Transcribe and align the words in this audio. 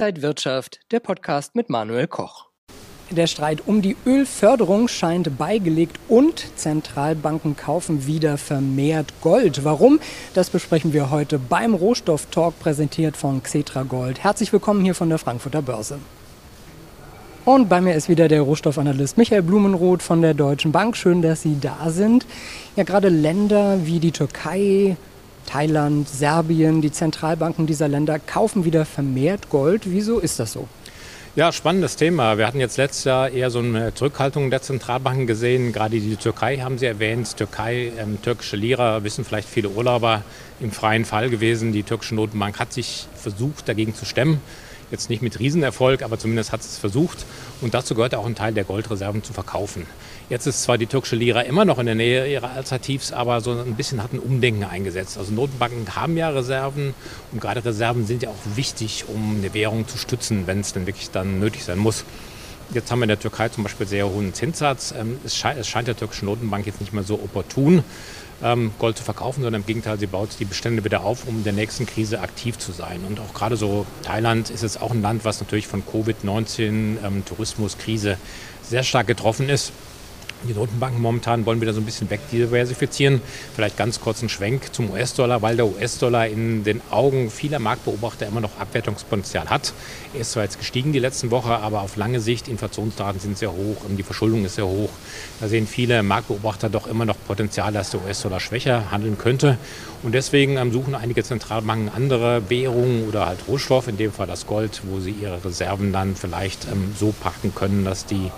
Inside 0.00 0.22
Wirtschaft, 0.22 0.80
der 0.92 1.00
Podcast 1.00 1.54
mit 1.54 1.68
Manuel 1.68 2.06
Koch. 2.06 2.46
Der 3.10 3.26
Streit 3.26 3.64
um 3.66 3.82
die 3.82 3.98
Ölförderung 4.06 4.88
scheint 4.88 5.36
beigelegt 5.36 6.00
und 6.08 6.42
Zentralbanken 6.56 7.54
kaufen 7.54 8.06
wieder 8.06 8.38
vermehrt 8.38 9.12
Gold. 9.20 9.62
Warum? 9.62 10.00
Das 10.32 10.48
besprechen 10.48 10.94
wir 10.94 11.10
heute 11.10 11.38
beim 11.38 11.74
Rohstofftalk, 11.74 12.58
präsentiert 12.60 13.14
von 13.14 13.42
Xetra 13.42 13.82
Gold. 13.82 14.20
Herzlich 14.24 14.54
willkommen 14.54 14.82
hier 14.84 14.94
von 14.94 15.10
der 15.10 15.18
Frankfurter 15.18 15.60
Börse. 15.60 15.98
Und 17.44 17.68
bei 17.68 17.82
mir 17.82 17.94
ist 17.94 18.08
wieder 18.08 18.28
der 18.28 18.40
Rohstoffanalyst 18.40 19.18
Michael 19.18 19.42
Blumenroth 19.42 20.02
von 20.02 20.22
der 20.22 20.32
Deutschen 20.32 20.72
Bank. 20.72 20.96
Schön, 20.96 21.20
dass 21.20 21.42
Sie 21.42 21.58
da 21.60 21.90
sind. 21.90 22.24
Ja, 22.74 22.84
gerade 22.84 23.10
Länder 23.10 23.84
wie 23.84 23.98
die 23.98 24.12
Türkei, 24.12 24.96
Thailand, 25.46 26.08
Serbien, 26.08 26.80
die 26.80 26.92
Zentralbanken 26.92 27.66
dieser 27.66 27.88
Länder 27.88 28.18
kaufen 28.18 28.64
wieder 28.64 28.84
vermehrt 28.84 29.50
Gold. 29.50 29.82
Wieso 29.84 30.18
ist 30.18 30.38
das 30.38 30.52
so? 30.52 30.68
Ja, 31.36 31.52
spannendes 31.52 31.94
Thema. 31.94 32.38
Wir 32.38 32.46
hatten 32.48 32.58
jetzt 32.58 32.76
letztes 32.76 33.04
Jahr 33.04 33.30
eher 33.30 33.50
so 33.50 33.60
eine 33.60 33.94
Zurückhaltung 33.94 34.50
der 34.50 34.62
Zentralbanken 34.62 35.28
gesehen. 35.28 35.72
Gerade 35.72 36.00
die 36.00 36.16
Türkei 36.16 36.56
haben 36.56 36.76
Sie 36.76 36.86
erwähnt. 36.86 37.36
Türkei, 37.36 37.92
ähm, 37.96 38.20
türkische 38.20 38.56
Lira, 38.56 39.04
wissen 39.04 39.24
vielleicht 39.24 39.48
viele 39.48 39.68
Urlauber, 39.68 40.22
im 40.58 40.72
freien 40.72 41.04
Fall 41.04 41.30
gewesen. 41.30 41.72
Die 41.72 41.84
türkische 41.84 42.16
Notenbank 42.16 42.58
hat 42.58 42.72
sich 42.72 43.06
versucht, 43.14 43.68
dagegen 43.68 43.94
zu 43.94 44.06
stemmen. 44.06 44.40
Jetzt 44.90 45.08
nicht 45.08 45.22
mit 45.22 45.38
Riesenerfolg, 45.38 46.02
aber 46.02 46.18
zumindest 46.18 46.50
hat 46.50 46.62
es 46.62 46.78
versucht. 46.78 47.24
Und 47.60 47.74
dazu 47.74 47.94
gehört 47.94 48.16
auch 48.16 48.26
ein 48.26 48.34
Teil 48.34 48.52
der 48.52 48.64
Goldreserven 48.64 49.22
zu 49.22 49.32
verkaufen. 49.32 49.86
Jetzt 50.30 50.46
ist 50.46 50.62
zwar 50.62 50.78
die 50.78 50.86
türkische 50.86 51.16
Lira 51.16 51.40
immer 51.40 51.64
noch 51.64 51.80
in 51.80 51.86
der 51.86 51.96
Nähe 51.96 52.30
ihrer 52.30 52.52
Allzeittiefs, 52.52 53.10
aber 53.10 53.40
so 53.40 53.50
ein 53.50 53.74
bisschen 53.74 54.00
hat 54.00 54.12
ein 54.12 54.20
Umdenken 54.20 54.62
eingesetzt. 54.62 55.18
Also 55.18 55.32
Notenbanken 55.32 55.96
haben 55.96 56.16
ja 56.16 56.28
Reserven 56.28 56.94
und 57.32 57.40
gerade 57.40 57.64
Reserven 57.64 58.06
sind 58.06 58.22
ja 58.22 58.28
auch 58.28 58.56
wichtig, 58.56 59.06
um 59.08 59.38
eine 59.38 59.52
Währung 59.54 59.88
zu 59.88 59.98
stützen, 59.98 60.46
wenn 60.46 60.60
es 60.60 60.72
denn 60.72 60.86
wirklich 60.86 61.10
dann 61.10 61.40
nötig 61.40 61.64
sein 61.64 61.78
muss. 61.78 62.04
Jetzt 62.72 62.92
haben 62.92 63.00
wir 63.00 63.04
in 63.04 63.08
der 63.08 63.18
Türkei 63.18 63.48
zum 63.48 63.64
Beispiel 63.64 63.88
sehr 63.88 64.08
hohen 64.08 64.32
Zinssatz. 64.32 64.94
Ähm, 64.96 65.18
es 65.24 65.36
scheint, 65.36 65.58
es 65.58 65.66
scheint 65.66 65.88
der 65.88 65.96
türkischen 65.96 66.26
Notenbank 66.26 66.64
jetzt 66.64 66.80
nicht 66.80 66.92
mehr 66.92 67.02
so 67.02 67.14
opportun, 67.14 67.82
ähm, 68.40 68.70
Gold 68.78 68.98
zu 68.98 69.02
verkaufen, 69.02 69.42
sondern 69.42 69.62
im 69.62 69.66
Gegenteil, 69.66 69.98
sie 69.98 70.06
baut 70.06 70.28
die 70.38 70.44
Bestände 70.44 70.84
wieder 70.84 71.02
auf, 71.02 71.26
um 71.26 71.38
in 71.38 71.44
der 71.44 71.54
nächsten 71.54 71.86
Krise 71.86 72.20
aktiv 72.20 72.56
zu 72.56 72.70
sein. 72.70 73.00
Und 73.04 73.18
auch 73.18 73.34
gerade 73.34 73.56
so 73.56 73.84
Thailand 74.04 74.50
ist 74.50 74.62
jetzt 74.62 74.80
auch 74.80 74.92
ein 74.92 75.02
Land, 75.02 75.24
was 75.24 75.40
natürlich 75.40 75.66
von 75.66 75.82
Covid-19, 75.82 76.98
ähm, 77.04 77.24
Tourismuskrise 77.24 78.16
sehr 78.62 78.84
stark 78.84 79.08
getroffen 79.08 79.48
ist. 79.48 79.72
Die 80.48 80.54
Notenbanken 80.54 81.02
momentan 81.02 81.44
wollen 81.44 81.60
wieder 81.60 81.74
so 81.74 81.80
ein 81.80 81.84
bisschen 81.84 82.08
wegdiversifizieren. 82.08 83.20
Vielleicht 83.54 83.76
ganz 83.76 84.00
kurz 84.00 84.22
ein 84.22 84.30
Schwenk 84.30 84.74
zum 84.74 84.90
US-Dollar, 84.90 85.42
weil 85.42 85.56
der 85.56 85.66
US-Dollar 85.66 86.28
in 86.28 86.64
den 86.64 86.80
Augen 86.90 87.30
vieler 87.30 87.58
Marktbeobachter 87.58 88.26
immer 88.26 88.40
noch 88.40 88.58
Abwertungspotenzial 88.58 89.50
hat. 89.50 89.74
Er 90.14 90.20
ist 90.20 90.32
zwar 90.32 90.44
jetzt 90.44 90.58
gestiegen 90.58 90.92
die 90.92 90.98
letzten 90.98 91.30
Woche, 91.30 91.58
aber 91.58 91.82
auf 91.82 91.96
lange 91.96 92.20
Sicht, 92.20 92.48
Inflationsdaten 92.48 93.20
sind 93.20 93.38
sehr 93.38 93.52
hoch 93.52 93.76
die 94.00 94.02
Verschuldung 94.02 94.46
ist 94.46 94.54
sehr 94.54 94.66
hoch. 94.66 94.88
Da 95.40 95.48
sehen 95.48 95.66
viele 95.66 96.02
Marktbeobachter 96.02 96.70
doch 96.70 96.86
immer 96.86 97.04
noch 97.04 97.16
Potenzial, 97.26 97.70
dass 97.70 97.90
der 97.90 98.02
US-Dollar 98.02 98.40
schwächer 98.40 98.90
handeln 98.90 99.18
könnte. 99.18 99.58
Und 100.02 100.12
deswegen 100.12 100.56
ähm, 100.56 100.72
suchen 100.72 100.94
einige 100.94 101.22
Zentralbanken 101.22 101.90
andere 101.94 102.48
Währungen 102.48 103.06
oder 103.06 103.26
halt 103.26 103.40
Rohstoff, 103.46 103.88
in 103.88 103.98
dem 103.98 104.10
Fall 104.10 104.26
das 104.26 104.46
Gold, 104.46 104.80
wo 104.84 105.00
sie 105.00 105.10
ihre 105.10 105.44
Reserven 105.44 105.92
dann 105.92 106.16
vielleicht 106.16 106.66
ähm, 106.72 106.94
so 106.98 107.12
packen 107.12 107.54
können, 107.54 107.84
dass 107.84 108.06
die 108.06 108.30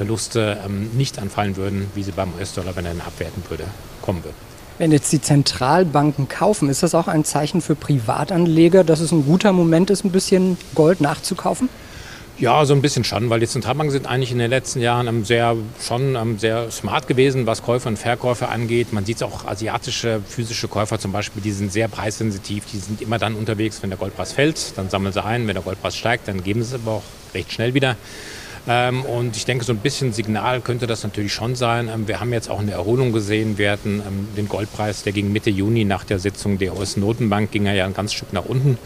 Verluste 0.00 0.56
ähm, 0.64 0.88
nicht 0.94 1.18
anfallen 1.18 1.56
würden, 1.56 1.90
wie 1.94 2.02
sie 2.02 2.12
beim 2.12 2.32
US-Dollar, 2.38 2.74
wenn 2.74 2.86
er 2.86 2.92
abwerten 2.92 3.42
würde, 3.50 3.64
kommen 4.00 4.24
würden. 4.24 4.36
Wenn 4.78 4.92
jetzt 4.92 5.12
die 5.12 5.20
Zentralbanken 5.20 6.26
kaufen, 6.26 6.70
ist 6.70 6.82
das 6.82 6.94
auch 6.94 7.06
ein 7.06 7.22
Zeichen 7.26 7.60
für 7.60 7.74
Privatanleger, 7.74 8.82
dass 8.82 9.00
es 9.00 9.12
ein 9.12 9.26
guter 9.26 9.52
Moment 9.52 9.90
ist, 9.90 10.02
ein 10.02 10.10
bisschen 10.10 10.56
Gold 10.74 11.02
nachzukaufen? 11.02 11.68
Ja, 12.38 12.64
so 12.64 12.72
ein 12.72 12.80
bisschen 12.80 13.04
schon, 13.04 13.28
weil 13.28 13.40
die 13.40 13.46
Zentralbanken 13.46 13.92
sind 13.92 14.06
eigentlich 14.06 14.32
in 14.32 14.38
den 14.38 14.48
letzten 14.48 14.80
Jahren 14.80 15.22
sehr, 15.22 15.54
schon 15.86 16.38
sehr 16.38 16.70
smart 16.70 17.06
gewesen, 17.06 17.44
was 17.44 17.62
Käufer 17.62 17.90
und 17.90 17.98
Verkäufer 17.98 18.48
angeht. 18.48 18.94
Man 18.94 19.04
sieht 19.04 19.16
es 19.16 19.22
auch 19.22 19.44
asiatische 19.44 20.22
physische 20.26 20.66
Käufer 20.66 20.98
zum 20.98 21.12
Beispiel, 21.12 21.42
die 21.42 21.52
sind 21.52 21.70
sehr 21.70 21.88
preissensitiv, 21.88 22.64
die 22.72 22.78
sind 22.78 23.02
immer 23.02 23.18
dann 23.18 23.34
unterwegs, 23.34 23.82
wenn 23.82 23.90
der 23.90 23.98
Goldpreis 23.98 24.32
fällt, 24.32 24.78
dann 24.78 24.88
sammeln 24.88 25.12
sie 25.12 25.22
ein, 25.22 25.46
wenn 25.46 25.56
der 25.56 25.62
Goldpreis 25.62 25.94
steigt, 25.94 26.26
dann 26.26 26.42
geben 26.42 26.62
sie 26.62 26.74
es 26.74 26.80
aber 26.80 26.92
auch 26.92 27.02
recht 27.34 27.52
schnell 27.52 27.74
wieder. 27.74 27.96
Ähm, 28.68 29.04
und 29.04 29.36
ich 29.36 29.44
denke, 29.44 29.64
so 29.64 29.72
ein 29.72 29.78
bisschen 29.78 30.12
Signal 30.12 30.60
könnte 30.60 30.86
das 30.86 31.02
natürlich 31.02 31.32
schon 31.32 31.54
sein. 31.54 31.88
Ähm, 31.88 32.06
wir 32.08 32.20
haben 32.20 32.32
jetzt 32.32 32.50
auch 32.50 32.60
eine 32.60 32.72
Erholung 32.72 33.12
gesehen. 33.12 33.58
Wir 33.58 33.72
hatten 33.72 34.02
ähm, 34.06 34.28
den 34.36 34.48
Goldpreis, 34.48 35.02
der 35.02 35.12
ging 35.12 35.32
Mitte 35.32 35.50
Juni 35.50 35.84
nach 35.84 36.04
der 36.04 36.18
Sitzung 36.18 36.58
der 36.58 36.76
US-Notenbank, 36.76 37.50
ging 37.50 37.66
er 37.66 37.74
ja 37.74 37.86
ein 37.86 37.94
ganz 37.94 38.12
Stück 38.12 38.32
nach 38.32 38.44
unten. 38.44 38.78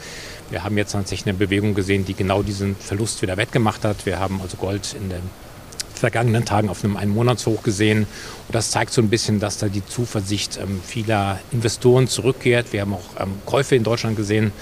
Wir 0.51 0.63
haben 0.63 0.77
jetzt 0.77 0.93
tatsächlich 0.93 1.27
eine 1.27 1.39
Bewegung 1.39 1.75
gesehen, 1.75 2.05
die 2.05 2.15
genau 2.15 2.43
diesen 2.43 2.77
Verlust 2.77 3.23
wieder 3.23 3.37
wettgemacht 3.37 3.85
hat. 3.85 4.07
Wir 4.07 4.21
haben 4.21 4.41
also 4.43 4.57
Gold 4.57 4.95
in 4.95 5.09
den 5.09 5.23
vergangenen 5.95 6.45
Tagen 6.45 6.69
auf 6.69 6.85
einem 6.85 6.97
Einmonatshoch 6.97 7.63
gesehen. 7.63 8.01
Und 8.01 8.55
das 8.55 8.71
zeigt 8.71 8.93
so 8.93 9.01
ein 9.01 9.09
bisschen, 9.09 9.41
dass 9.41 9.59
da 9.59 9.69
die 9.69 9.85
Zuversicht 9.85 10.61
vieler 10.85 11.41
Investoren 11.51 12.09
zurückkehrt. 12.09 12.73
Wir 12.73 12.83
haben 12.83 12.93
auch 12.93 13.27
Käufe 13.47 13.75
in 13.75 13.85
Deutschland 13.85 14.17
gesehen 14.17 14.53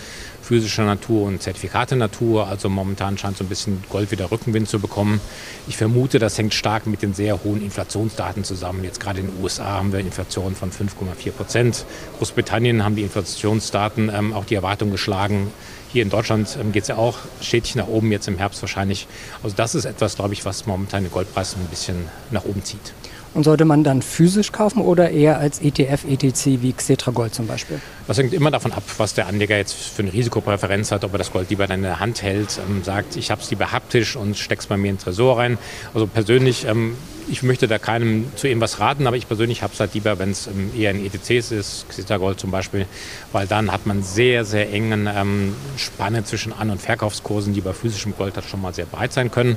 physischer 0.53 0.85
Natur 0.85 1.29
und 1.29 1.41
Zertifikate 1.41 1.97
Natur. 1.97 2.47
Also 2.47 2.69
momentan 2.69 3.17
scheint 3.17 3.39
so 3.39 3.45
ein 3.45 3.49
bisschen 3.49 3.83
Gold 3.89 4.11
wieder 4.11 4.31
Rückenwind 4.31 4.69
zu 4.69 4.81
bekommen. 4.81 5.19
Ich 5.67 5.79
vermute, 5.79 6.19
das 6.19 6.37
hängt 6.37 6.53
stark 6.53 6.87
mit 6.87 7.01
den 7.01 7.15
sehr 7.15 7.43
hohen 7.43 7.63
Inflationsdaten 7.63 8.45
zusammen. 8.45 8.85
Jetzt 8.85 9.01
gerade 9.01 9.21
in 9.21 9.29
den 9.29 9.43
USA 9.43 9.65
haben 9.65 9.95
wir 9.95 10.01
Inflation 10.01 10.55
von 10.55 10.71
5,4 10.71 11.31
Prozent. 11.31 11.87
Großbritannien 12.19 12.85
haben 12.85 12.97
die 12.97 13.03
Inflationsdaten 13.03 14.11
ähm, 14.15 14.35
auch 14.35 14.45
die 14.45 14.55
Erwartung 14.55 14.91
geschlagen. 14.91 15.51
Hier 15.93 16.03
in 16.03 16.11
Deutschland 16.11 16.57
ähm, 16.59 16.73
geht 16.73 16.83
es 16.83 16.89
ja 16.89 16.97
auch 16.97 17.19
stetig 17.41 17.75
nach 17.75 17.87
oben, 17.87 18.11
jetzt 18.13 18.27
im 18.27 18.39
Herbst 18.39 18.63
wahrscheinlich. 18.63 19.07
Also 19.43 19.55
das 19.57 19.75
ist 19.75 19.85
etwas, 19.85 20.17
glaube 20.17 20.33
ich, 20.33 20.45
was 20.45 20.67
momentan 20.67 21.03
den 21.03 21.13
Goldpreis 21.13 21.55
ein 21.55 21.67
bisschen 21.67 22.09
nach 22.31 22.45
oben 22.45 22.65
zieht. 22.65 22.95
Und 23.35 23.45
sollte 23.45 23.65
man 23.65 23.83
dann 23.83 24.03
physisch 24.03 24.53
kaufen 24.53 24.83
oder 24.83 25.11
eher 25.11 25.39
als 25.39 25.61
ETF, 25.61 26.05
ETC 26.05 26.61
wie 26.63 26.73
Xetra 26.73 27.13
Gold 27.13 27.35
zum 27.35 27.47
Beispiel? 27.47 27.81
Das 28.07 28.19
hängt 28.19 28.35
immer 28.35 28.51
davon 28.51 28.73
ab, 28.73 28.83
was 28.99 29.15
der 29.15 29.27
Anleger 29.27 29.57
jetzt 29.57 29.73
für 29.75 30.03
eine 30.03 30.13
Risikopräferenz 30.13 30.93
hat, 30.93 31.05
ob 31.05 31.13
er 31.13 31.19
das 31.19 31.33
Gold 31.33 31.49
lieber 31.49 31.69
in 31.71 31.83
der 31.83 31.99
Hand 31.99 32.23
hält, 32.23 32.59
ähm, 32.69 32.83
sagt, 32.85 33.17
ich 33.17 33.31
habe 33.31 33.41
es 33.41 33.51
lieber 33.51 33.73
haptisch 33.73 34.17
und 34.17 34.37
stecke 34.37 34.61
es 34.61 34.67
bei 34.67 34.77
mir 34.77 34.91
in 34.91 34.97
den 34.97 35.03
Tresor 35.03 35.39
rein. 35.39 35.57
Also 35.95 36.07
persönlich, 36.07 36.67
ähm, 36.67 36.97
ich 37.33 37.43
möchte 37.43 37.67
da 37.67 37.79
keinem 37.79 38.31
zu 38.37 38.47
irgendwas 38.47 38.79
raten, 38.79 39.07
aber 39.07 39.17
ich 39.17 39.27
persönlich 39.27 39.63
habe 39.63 39.73
es 39.73 39.81
halt 39.81 39.95
lieber, 39.95 40.19
wenn 40.19 40.31
es 40.31 40.49
ähm, 40.49 40.71
eher 40.79 40.91
in 40.91 41.05
ETCs 41.05 41.51
ist, 41.51 41.89
Xetra 41.89 42.19
Gold 42.19 42.39
zum 42.39 42.51
Beispiel, 42.51 42.87
weil 43.33 43.47
dann 43.47 43.73
hat 43.73 43.87
man 43.87 44.03
sehr, 44.03 44.45
sehr 44.45 44.71
engen 44.71 45.09
ähm, 45.13 45.57
Spanne 45.79 46.25
zwischen 46.25 46.53
An- 46.53 46.69
und 46.69 46.83
Verkaufskursen, 46.83 47.55
die 47.55 47.63
bei 47.63 47.73
physischem 47.73 48.15
Gold 48.15 48.37
halt 48.37 48.47
schon 48.47 48.61
mal 48.61 48.75
sehr 48.75 48.85
breit 48.85 49.15
sein 49.15 49.31
können. 49.31 49.57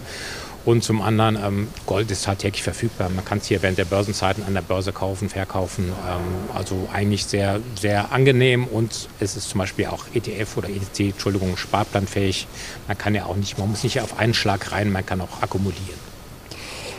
Und 0.63 0.85
zum 0.85 1.01
anderen, 1.01 1.35
ähm, 1.35 1.67
Gold 1.85 2.09
ist 2.11 2.27
halt 2.29 2.39
täglich 2.39 2.63
verfügbar. 2.63 3.09
Man 3.09 3.25
kann 3.25 3.39
es 3.39 3.45
hier 3.45 3.61
während 3.61 3.77
der 3.77 3.85
Börsenzeiten 3.85 4.45
an 4.45 4.53
der 4.53 4.61
Börse 4.61 4.93
kaufen, 4.93 5.27
verkaufen. 5.27 5.89
Ähm, 5.89 6.55
also 6.55 6.87
eigentlich 6.93 7.25
sehr, 7.25 7.59
sehr 7.79 8.13
angenehm 8.13 8.65
und 8.67 9.09
es 9.19 9.35
ist 9.35 9.49
zum 9.49 9.59
Beispiel 9.59 9.87
auch 9.87 10.05
ETF 10.13 10.57
oder 10.57 10.69
ETC, 10.69 11.11
Entschuldigung, 11.11 11.57
sparplanfähig. 11.57 12.47
Man 12.87 12.97
kann 12.97 13.13
ja 13.13 13.25
auch 13.25 13.35
nicht, 13.35 13.57
man 13.57 13.69
muss 13.69 13.83
nicht 13.83 13.99
auf 13.99 14.17
einen 14.17 14.33
Schlag 14.33 14.71
rein, 14.71 14.93
man 14.93 15.05
kann 15.05 15.19
auch 15.19 15.41
akkumulieren. 15.41 16.14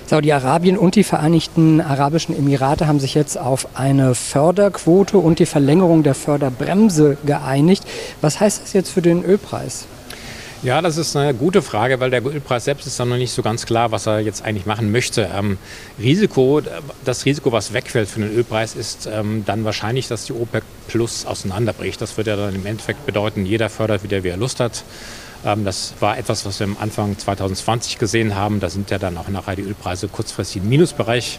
Saudi-Arabien 0.07 0.79
und 0.79 0.95
die 0.95 1.03
Vereinigten 1.03 1.81
Arabischen 1.81 2.37
Emirate 2.37 2.87
haben 2.87 3.01
sich 3.01 3.15
jetzt 3.15 3.37
auf 3.37 3.69
eine 3.75 4.15
Förderquote 4.15 5.19
und 5.19 5.41
die 5.41 5.47
Verlängerung 5.47 6.05
der 6.05 6.15
Förderbremse 6.15 7.17
geeinigt. 7.27 7.85
Was 8.21 8.39
heißt 8.39 8.63
das 8.63 8.73
jetzt 8.73 8.91
für 8.91 9.03
den 9.03 9.25
Ölpreis? 9.25 9.87
Ja, 10.67 10.83
das 10.83 10.97
ist 10.97 11.15
eine 11.15 11.33
gute 11.33 11.63
Frage, 11.63 12.01
weil 12.01 12.11
der 12.11 12.27
Ölpreis 12.27 12.65
selbst 12.65 12.89
ist 12.89 12.99
dann 12.99 13.09
noch 13.09 13.19
nicht 13.19 13.31
so 13.31 13.41
ganz 13.41 13.67
klar, 13.67 13.93
was 13.93 14.07
er 14.07 14.19
jetzt 14.19 14.45
eigentlich 14.45 14.67
machen 14.67 14.91
möchte. 14.91 15.31
Ähm, 15.33 15.59
Risiko, 15.97 16.61
das 17.05 17.25
Risiko, 17.25 17.53
was 17.53 17.73
wegfällt 17.73 18.09
für 18.09 18.19
den 18.19 18.35
Ölpreis, 18.35 18.75
ist 18.75 19.07
ähm, 19.07 19.45
dann 19.47 19.65
wahrscheinlich, 19.65 20.09
dass 20.09 20.25
die 20.25 20.33
OPEC 20.33 20.65
Plus 20.89 21.25
auseinanderbricht. 21.25 22.01
Das 22.01 22.17
würde 22.17 22.31
ja 22.31 22.37
dann 22.37 22.57
im 22.57 22.67
Endeffekt 22.67 23.07
bedeuten, 23.07 23.47
jeder 23.47 23.71
fördert 23.71 24.03
wieder, 24.03 24.25
wie 24.25 24.29
er 24.29 24.37
Lust 24.37 24.59
hat. 24.59 24.83
Ähm, 25.45 25.65
das 25.65 25.95
war 26.01 26.19
etwas, 26.19 26.45
was 26.45 26.59
wir 26.59 26.67
am 26.67 26.77
Anfang 26.81 27.17
2020 27.17 27.99
gesehen 27.99 28.35
haben. 28.35 28.59
Da 28.59 28.69
sind 28.69 28.91
ja 28.91 28.99
dann 28.99 29.17
auch 29.19 29.29
nachher 29.29 29.55
die 29.55 29.63
Ölpreise 29.63 30.09
kurzfristig 30.09 30.63
im 30.65 30.69
Minusbereich 30.69 31.39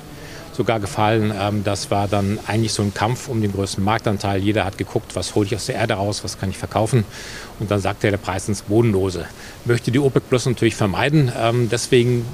sogar 0.58 0.80
gefallen. 0.80 1.32
Ähm, 1.40 1.64
das 1.64 1.90
war 1.90 2.08
dann 2.08 2.40
eigentlich 2.48 2.74
so 2.74 2.84
ein 2.84 2.94
Kampf 2.94 3.30
um 3.30 3.42
den 3.42 3.54
größten 3.54 3.84
Marktanteil. 3.84 4.42
Jeder 4.42 4.66
hat 4.66 4.78
geguckt, 4.78 5.16
was 5.16 5.36
hole 5.36 5.46
ich 5.46 5.56
aus 5.56 5.68
der 5.68 5.76
Erde 5.76 5.94
raus, 5.94 6.24
was 6.24 6.38
kann 6.38 6.50
ich 6.50 6.58
verkaufen. 6.58 7.06
Und 7.60 7.72
dann 7.72 7.80
sagte 7.80 8.12
der 8.12 8.18
Preis 8.18 8.50
ins 8.50 8.64
Bodenlose. 8.64 9.26
Möchte 9.66 9.92
die 9.92 10.00
OPEC 10.00 10.28
Plus 10.28 10.46
natürlich 10.46 10.76
vermeiden. 10.76 11.32
Ähm, 11.40 11.70
deswegen 11.70 12.26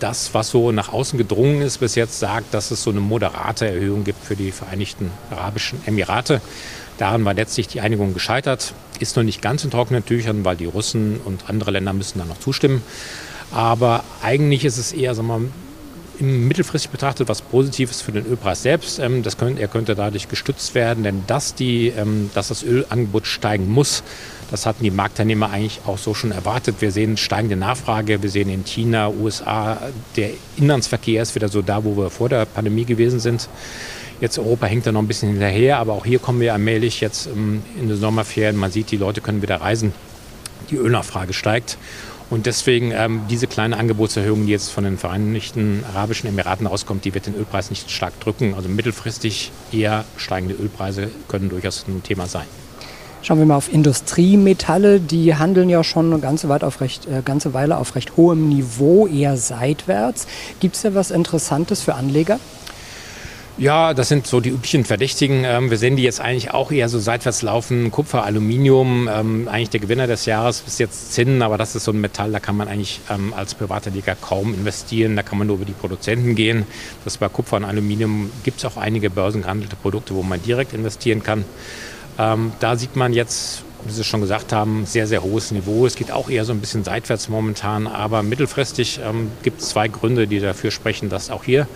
das, 0.00 0.34
was 0.34 0.50
so 0.50 0.72
nach 0.72 0.92
außen 0.92 1.18
gedrungen 1.18 1.62
ist, 1.62 1.78
bis 1.78 1.94
jetzt 1.94 2.18
sagt, 2.18 2.52
dass 2.52 2.70
es 2.70 2.82
so 2.82 2.90
eine 2.90 3.00
moderate 3.00 3.66
Erhöhung 3.66 4.04
gibt 4.04 4.24
für 4.24 4.36
die 4.36 4.50
Vereinigten 4.50 5.10
Arabischen 5.30 5.80
Emirate. 5.86 6.40
Daran 6.98 7.24
war 7.24 7.34
letztlich 7.34 7.68
die 7.68 7.80
Einigung 7.80 8.14
gescheitert. 8.14 8.74
Ist 9.00 9.16
noch 9.16 9.22
nicht 9.22 9.42
ganz 9.42 9.64
in 9.64 9.70
trockenen 9.70 10.04
Tüchern, 10.04 10.44
weil 10.44 10.56
die 10.56 10.66
Russen 10.66 11.20
und 11.24 11.48
andere 11.48 11.70
Länder 11.70 11.92
müssen 11.92 12.18
dann 12.18 12.28
noch 12.28 12.38
zustimmen. 12.38 12.82
Aber 13.52 14.04
eigentlich 14.22 14.64
ist 14.64 14.78
es 14.78 14.92
eher, 14.92 15.14
sagen 15.14 15.28
wir 15.28 15.38
mal, 15.38 15.48
mittelfristig 16.20 16.90
betrachtet 16.90 17.28
was 17.28 17.42
Positives 17.42 18.00
für 18.00 18.12
den 18.12 18.26
Ölpreis 18.26 18.62
selbst. 18.62 18.98
Ähm, 18.98 19.22
das 19.22 19.36
könnte, 19.36 19.60
er 19.60 19.68
könnte 19.68 19.94
dadurch 19.94 20.28
gestützt 20.28 20.74
werden, 20.74 21.04
denn 21.04 21.24
dass, 21.26 21.54
die, 21.54 21.88
ähm, 21.88 22.30
dass 22.34 22.48
das 22.48 22.62
Ölangebot 22.62 23.26
steigen 23.26 23.68
muss, 23.68 24.02
Das 24.50 24.66
hatten 24.66 24.84
die 24.84 24.90
Marktteilnehmer 24.90 25.50
eigentlich 25.50 25.80
auch 25.86 25.98
so 25.98 26.14
schon 26.14 26.30
erwartet. 26.30 26.76
Wir 26.78 26.92
sehen 26.92 27.16
steigende 27.16 27.56
Nachfrage. 27.56 28.22
Wir 28.22 28.30
sehen 28.30 28.48
in 28.50 28.64
China, 28.64 29.08
USA, 29.08 29.78
der 30.16 30.30
Inlandsverkehr 30.56 31.22
ist 31.22 31.34
wieder 31.34 31.48
so 31.48 31.62
da, 31.62 31.84
wo 31.84 31.96
wir 31.96 32.10
vor 32.10 32.28
der 32.28 32.44
Pandemie 32.44 32.84
gewesen 32.84 33.20
sind. 33.20 33.48
Jetzt 34.20 34.38
Europa 34.38 34.66
hängt 34.66 34.86
da 34.86 34.92
noch 34.92 35.02
ein 35.02 35.08
bisschen 35.08 35.30
hinterher, 35.30 35.78
aber 35.78 35.94
auch 35.94 36.04
hier 36.04 36.18
kommen 36.18 36.40
wir 36.40 36.52
allmählich 36.52 37.00
jetzt 37.00 37.26
ähm, 37.26 37.62
in 37.80 37.88
den 37.88 37.96
Sommerferien. 37.96 38.56
Man 38.56 38.70
sieht, 38.70 38.90
die 38.90 38.96
Leute 38.96 39.20
können 39.20 39.42
wieder 39.42 39.56
reisen. 39.56 39.92
Die 40.70 40.76
Ölnachfrage 40.76 41.32
steigt. 41.32 41.76
Und 42.30 42.46
deswegen 42.46 42.90
ähm, 42.92 43.22
diese 43.28 43.46
kleine 43.46 43.76
Angebotserhöhung, 43.76 44.46
die 44.46 44.52
jetzt 44.52 44.70
von 44.70 44.84
den 44.84 44.98
Vereinigten 44.98 45.84
Arabischen 45.94 46.28
Emiraten 46.28 46.66
rauskommt, 46.66 47.04
die 47.04 47.14
wird 47.14 47.26
den 47.26 47.34
Ölpreis 47.34 47.70
nicht 47.70 47.90
stark 47.90 48.18
drücken. 48.20 48.54
Also 48.54 48.68
mittelfristig 48.68 49.52
eher 49.72 50.04
steigende 50.16 50.54
Ölpreise 50.54 51.10
können 51.28 51.50
durchaus 51.50 51.84
ein 51.86 52.02
Thema 52.02 52.26
sein. 52.26 52.46
Schauen 53.24 53.38
wir 53.38 53.46
mal 53.46 53.56
auf 53.56 53.72
Industriemetalle. 53.72 55.00
Die 55.00 55.34
handeln 55.34 55.70
ja 55.70 55.82
schon 55.82 56.12
eine 56.12 56.20
ganze, 56.20 56.50
Weile 56.50 56.66
auf 56.66 56.82
recht, 56.82 57.06
äh, 57.06 57.22
ganze 57.24 57.54
Weile 57.54 57.78
auf 57.78 57.94
recht 57.94 58.18
hohem 58.18 58.50
Niveau, 58.50 59.06
eher 59.06 59.38
seitwärts. 59.38 60.26
Gibt 60.60 60.76
es 60.76 60.82
da 60.82 60.94
was 60.94 61.10
Interessantes 61.10 61.80
für 61.80 61.94
Anleger? 61.94 62.38
Ja, 63.56 63.94
das 63.94 64.08
sind 64.08 64.26
so 64.26 64.40
die 64.40 64.48
üblichen 64.48 64.84
Verdächtigen. 64.84 65.44
Ähm, 65.44 65.70
wir 65.70 65.78
sehen 65.78 65.94
die 65.94 66.02
jetzt 66.02 66.20
eigentlich 66.20 66.50
auch 66.50 66.72
eher 66.72 66.88
so 66.88 66.98
seitwärts 66.98 67.42
laufen. 67.42 67.92
Kupfer, 67.92 68.24
Aluminium, 68.24 69.08
ähm, 69.08 69.46
eigentlich 69.46 69.70
der 69.70 69.78
Gewinner 69.78 70.08
des 70.08 70.26
Jahres 70.26 70.62
bis 70.62 70.78
jetzt 70.78 71.12
Zinn, 71.12 71.40
aber 71.40 71.56
das 71.56 71.76
ist 71.76 71.84
so 71.84 71.92
ein 71.92 72.00
Metall, 72.00 72.32
da 72.32 72.40
kann 72.40 72.56
man 72.56 72.66
eigentlich 72.66 72.98
ähm, 73.08 73.32
als 73.32 73.54
privater 73.54 73.92
Liga 73.92 74.16
kaum 74.20 74.54
investieren. 74.54 75.14
Da 75.14 75.22
kann 75.22 75.38
man 75.38 75.46
nur 75.46 75.56
über 75.56 75.66
die 75.66 75.72
Produzenten 75.72 76.34
gehen. 76.34 76.66
Das 77.04 77.18
bei 77.18 77.28
Kupfer 77.28 77.56
und 77.56 77.64
Aluminium 77.64 78.32
gibt 78.42 78.58
es 78.58 78.64
auch 78.64 78.76
einige 78.76 79.08
börsengehandelte 79.08 79.76
Produkte, 79.76 80.16
wo 80.16 80.24
man 80.24 80.42
direkt 80.42 80.72
investieren 80.72 81.22
kann. 81.22 81.44
da 82.16 82.76
sieht 82.76 82.96
man 82.96 83.12
jetzt 83.12 83.64
wie 83.86 83.92
Sie 83.92 84.04
schon 84.04 84.20
gesagt 84.20 84.52
haben, 84.52 84.86
sehr, 84.86 85.06
sehr 85.06 85.22
hohes 85.22 85.50
Niveau. 85.50 85.84
Es 85.84 85.94
geht 85.94 86.10
auch 86.10 86.30
eher 86.30 86.44
so 86.44 86.52
ein 86.52 86.60
bisschen 86.60 86.84
seitwärts 86.84 87.28
momentan, 87.28 87.86
aber 87.86 88.22
mittelfristig 88.22 89.00
ähm, 89.04 89.30
gibt 89.42 89.60
es 89.60 89.68
zwei 89.70 89.88
Gründe, 89.88 90.26
die 90.26 90.40
dafür 90.40 90.70
sprechen, 90.70 91.10
dass 91.10 91.30
auch 91.30 91.44
hier 91.44 91.66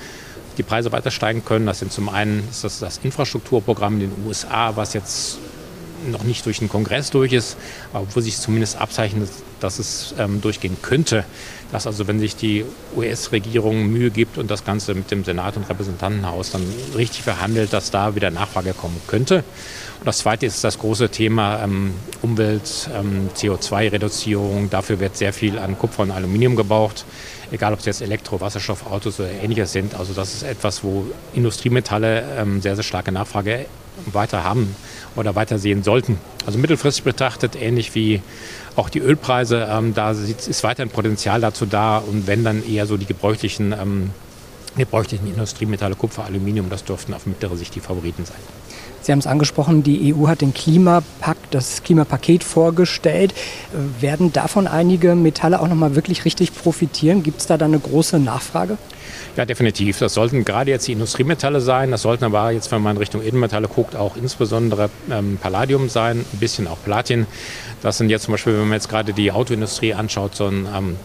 die 0.59 0.63
Preise 0.63 0.93
weiter 0.93 1.11
steigen 1.11 1.45
können. 1.45 1.67
Das 1.67 1.79
sind 1.79 1.93
zum 1.93 2.09
einen 2.09 2.47
das, 2.63 2.81
das 2.81 2.99
Infrastrukturprogramm 2.99 3.95
in 3.95 4.11
den 4.11 4.27
USA, 4.27 4.77
was 4.77 4.93
jetzt 4.93 5.39
noch 6.07 6.23
nicht 6.23 6.47
durch 6.47 6.59
den 6.59 6.69
Kongress 6.69 7.11
durch 7.11 7.33
ist, 7.33 7.57
wo 7.93 8.21
sich 8.21 8.39
zumindest 8.39 8.81
abzeichnet, 8.81 9.29
dass 9.61 9.79
es 9.79 10.15
ähm, 10.19 10.41
durchgehen 10.41 10.77
könnte. 10.83 11.25
Dass 11.73 11.87
also, 11.87 12.07
wenn 12.09 12.19
sich 12.19 12.35
die 12.35 12.65
US-Regierung 12.97 13.87
Mühe 13.87 14.11
gibt 14.11 14.39
und 14.39 14.51
das 14.51 14.65
Ganze 14.65 14.95
mit 14.95 15.11
dem 15.11 15.25
Senat 15.25 15.57
und 15.57 15.69
Repräsentantenhaus 15.69 16.53
dann 16.53 16.63
richtig 16.97 17.23
verhandelt, 17.23 17.73
dass 17.73 17.91
da 17.91 18.15
wieder 18.15 18.31
Nachfrage 18.31 18.73
kommen 18.73 19.01
könnte. 19.07 19.45
Und 20.01 20.07
das 20.07 20.19
Zweite 20.19 20.47
ist 20.47 20.63
das 20.65 20.79
große 20.79 21.11
Thema 21.11 21.63
ähm, 21.63 21.93
Umwelt, 22.23 22.89
ähm, 22.97 23.29
CO2-Reduzierung. 23.35 24.71
Dafür 24.71 25.01
wird 25.01 25.17
sehr 25.17 25.33
viel 25.33 25.59
an 25.59 25.77
Kupfer 25.77 26.05
und 26.05 26.11
Aluminium 26.11 26.57
gebraucht, 26.57 27.05
egal 27.51 27.73
ob 27.73 27.81
es 27.81 27.85
jetzt 27.85 28.01
Elektro-, 28.01 28.41
Wasserstoffautos 28.41 29.21
oder 29.21 29.31
ähnliches 29.31 29.73
sind. 29.73 29.95
Also 29.95 30.15
das 30.15 30.35
ist 30.35 30.45
etwas, 30.45 30.85
wo 30.85 31.07
Industriemetalle 31.35 32.25
ähm, 32.39 32.63
sehr, 32.63 32.77
sehr 32.77 32.85
starke 32.85 33.13
Nachfrage 33.13 33.67
weiter 34.07 34.45
haben 34.45 34.75
oder 35.17 35.35
weiter 35.35 35.59
sehen 35.59 35.83
sollten. 35.83 36.19
Also 36.47 36.59
mittelfristig 36.59 37.05
betrachtet, 37.05 37.57
ähnlich 37.61 37.95
wie 37.95 38.23
auch 38.77 38.89
die 38.89 39.01
Ölpreise, 39.01 39.69
ähm, 39.71 39.95
da 39.95 40.13
ist 40.13 40.65
weiterhin 40.65 40.91
Potenzial 40.91 41.41
dazu 41.41 41.67
da 41.67 41.99
und 41.99 42.27
wenn 42.27 42.45
dann 42.45 42.67
eher 42.67 42.87
so 42.87 42.97
die 42.97 43.07
gebräuchlichen, 43.07 43.73
ähm, 43.73 44.11
gebräuchlichen 44.77 45.27
Industriemetalle, 45.27 45.95
Kupfer, 45.95 46.25
Aluminium, 46.25 46.71
das 46.71 46.85
dürften 46.85 47.15
auf 47.15 47.27
mittlere 47.27 47.57
Sicht 47.57 47.75
die 47.75 47.81
Favoriten 47.81 48.25
sein. 48.25 48.37
Sie 49.03 49.13
haben 49.13 49.19
es 49.19 49.27
angesprochen, 49.27 49.83
die 49.83 50.15
EU 50.15 50.29
hat 50.29 50.41
den 50.41 50.55
Klimapakt, 50.55 51.55
das 51.55 51.83
Klimapaket 51.83 52.45
vorgestellt. 52.45 53.35
Werden 54.01 54.33
davon 54.33 54.67
einige 54.67 55.15
Metalle 55.15 55.61
auch 55.61 55.69
nochmal 55.69 55.95
wirklich 55.95 56.25
richtig 56.25 56.55
profitieren? 56.55 57.23
Gibt 57.23 57.41
es 57.41 57.47
da 57.47 57.57
dann 57.57 57.73
eine 57.73 57.81
große 57.81 58.19
Nachfrage? 58.19 58.79
Ja, 59.37 59.45
definitiv. 59.45 59.99
Das 59.99 60.15
sollten 60.15 60.45
gerade 60.45 60.71
jetzt 60.71 60.89
die 60.89 60.93
Industriemetalle 60.93 61.61
sein. 61.61 61.91
Das 61.91 62.03
sollten 62.03 62.25
aber 62.25 62.51
jetzt, 62.51 62.71
wenn 62.73 62.83
man 62.83 62.97
Richtung 62.97 63.23
Edelmetalle 63.23 63.69
guckt, 63.69 63.97
auch 63.97 64.17
insbesondere 64.17 64.91
ähm, 65.11 65.39
Palladium 65.41 65.89
sein, 65.89 66.25
ein 66.33 66.39
bisschen 66.39 66.67
auch 66.67 66.79
Platin. 66.85 67.27
Das 67.83 67.99
sind 67.99 68.11
jetzt 68.11 68.25
zum 68.25 68.33
Beispiel, 68.33 68.55
wenn 68.55 68.69
man 68.69 68.73
jetzt 68.73 68.89
gerade 68.89 69.13
die 69.13 69.31
Autoindustrie 69.31 69.95
anschaut, 69.95 70.35
so 70.35 70.47
ein 70.47 70.67
ähm, 70.77 70.97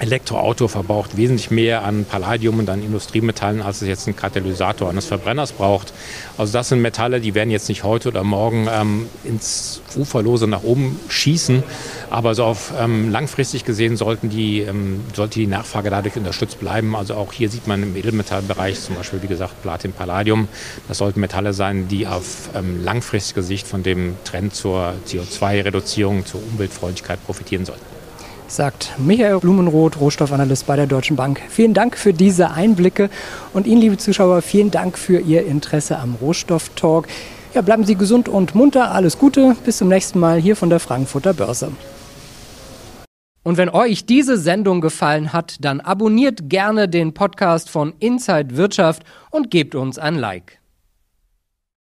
Elektroauto 0.00 0.66
verbraucht 0.66 1.18
wesentlich 1.18 1.50
mehr 1.50 1.84
an 1.84 2.06
Palladium 2.06 2.58
und 2.58 2.70
an 2.70 2.82
Industriemetallen, 2.82 3.60
als 3.60 3.82
es 3.82 3.88
jetzt 3.88 4.08
ein 4.08 4.16
Katalysator 4.16 4.88
eines 4.88 5.04
Verbrenners 5.04 5.52
braucht. 5.52 5.92
Also 6.38 6.54
das 6.54 6.70
sind 6.70 6.80
Metalle, 6.80 7.20
die 7.20 7.34
werden 7.34 7.50
jetzt 7.50 7.68
nicht 7.68 7.84
heute 7.84 8.08
oder 8.08 8.24
morgen 8.24 8.66
ähm, 8.72 9.06
ins 9.24 9.82
Uferlose 9.96 10.46
nach 10.46 10.62
oben 10.62 10.98
schießen, 11.08 11.62
aber 12.08 12.34
so 12.34 12.44
auf 12.44 12.72
ähm, 12.80 13.10
langfristig 13.10 13.66
gesehen 13.66 13.98
sollten 13.98 14.30
die, 14.30 14.60
ähm, 14.60 15.02
sollte 15.14 15.38
die 15.38 15.46
Nachfrage 15.46 15.90
dadurch 15.90 16.16
unterstützt 16.16 16.60
bleiben. 16.60 16.96
Also 16.96 17.14
auch 17.14 17.34
hier 17.34 17.50
sieht 17.50 17.66
man 17.66 17.82
im 17.82 17.94
Edelmetallbereich 17.94 18.80
zum 18.80 18.94
Beispiel, 18.94 19.22
wie 19.22 19.28
gesagt, 19.28 19.60
Platin, 19.60 19.92
Palladium. 19.92 20.48
Das 20.88 20.96
sollten 20.96 21.20
Metalle 21.20 21.52
sein, 21.52 21.88
die 21.88 22.06
auf 22.06 22.48
ähm, 22.54 22.82
langfristige 22.82 23.42
Sicht 23.42 23.66
von 23.66 23.82
dem 23.82 24.16
Trend 24.24 24.54
zur 24.54 24.94
CO2-Reduzierung, 25.06 26.24
zur 26.24 26.40
Umweltfreundlichkeit 26.42 27.22
profitieren 27.26 27.66
sollten 27.66 27.89
sagt 28.50 28.94
Michael 28.98 29.38
Blumenroth, 29.38 30.00
Rohstoffanalyst 30.00 30.66
bei 30.66 30.76
der 30.76 30.86
Deutschen 30.86 31.16
Bank. 31.16 31.40
Vielen 31.48 31.74
Dank 31.74 31.96
für 31.96 32.12
diese 32.12 32.50
Einblicke 32.50 33.10
und 33.52 33.66
Ihnen, 33.66 33.80
liebe 33.80 33.96
Zuschauer, 33.96 34.42
vielen 34.42 34.70
Dank 34.70 34.98
für 34.98 35.20
Ihr 35.20 35.46
Interesse 35.46 35.98
am 35.98 36.16
Rohstofftalk. 36.20 37.08
Ja, 37.54 37.62
bleiben 37.62 37.84
Sie 37.84 37.96
gesund 37.96 38.28
und 38.28 38.54
munter. 38.54 38.92
Alles 38.92 39.18
Gute. 39.18 39.56
Bis 39.64 39.78
zum 39.78 39.88
nächsten 39.88 40.20
Mal 40.20 40.40
hier 40.40 40.54
von 40.54 40.70
der 40.70 40.78
Frankfurter 40.78 41.34
Börse. 41.34 41.72
Und 43.42 43.56
wenn 43.56 43.70
euch 43.70 44.06
diese 44.06 44.36
Sendung 44.36 44.80
gefallen 44.80 45.32
hat, 45.32 45.56
dann 45.60 45.80
abonniert 45.80 46.48
gerne 46.48 46.88
den 46.88 47.14
Podcast 47.14 47.70
von 47.70 47.94
Inside 47.98 48.56
Wirtschaft 48.56 49.02
und 49.30 49.50
gebt 49.50 49.74
uns 49.74 49.98
ein 49.98 50.14
Like. 50.14 50.59